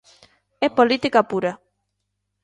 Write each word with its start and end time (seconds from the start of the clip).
É 0.65 0.67
política 0.77 1.19
pura. 1.31 1.51